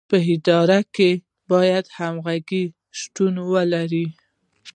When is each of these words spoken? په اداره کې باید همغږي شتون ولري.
په 0.09 0.17
اداره 0.33 0.79
کې 0.95 1.09
باید 1.51 1.85
همغږي 1.97 2.63
شتون 2.99 3.33
ولري. 3.53 4.05